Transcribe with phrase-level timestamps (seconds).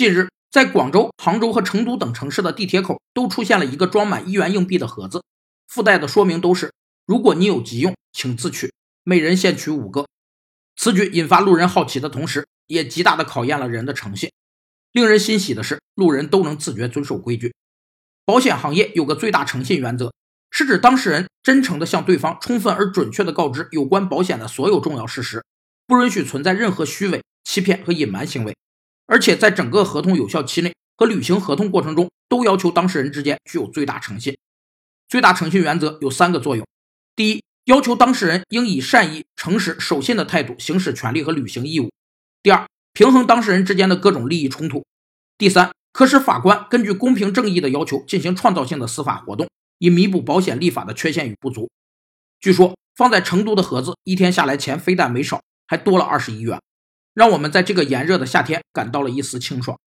[0.00, 5.22] 近日，在广州、杭州和成都等城市的地铁口都出现了一个装满一元硬币的盒子，
[5.68, 6.72] 附带的说明都是：
[7.04, 8.72] 如果你有急用，请自取，
[9.04, 10.06] 每人限取五个。
[10.74, 14.30] 此举引发路人好奇的同时，也极大的考验了人的诚信。
[14.92, 17.52] 令人欣喜的是，路人都能自觉遵守规矩。
[18.24, 20.14] 保险行业有个最大诚信原则，
[20.50, 25.44] 是指当事人真诚地向对方充分而准确地告知有关保险的所有重要事实，
[25.86, 28.56] 不允许存在任何虚伪、欺骗和隐瞒行为。
[29.10, 34.38] 而且在整个合同有效期内和履行合同过程中，都要求当事人之间具有最大诚信。
[35.08, 36.64] 最大诚信原则有三个作用：
[37.16, 41.88] 第一，要求当事人应以善意、诚实、守信的态度行使权利和履行义务；
[42.40, 44.84] 第二，平衡当事人之间的各种利益冲突；
[45.36, 51.68] 第三，可使法官根据公平正义的要求进行创造性的司法活动，以弥补保险立法的缺陷与不足。
[52.38, 56.60] 据说放在成都的盒子一天下来钱非但没少，还多了二十一元。
[57.14, 59.80] 让我们在这个炎热的夏天感到了一丝清爽。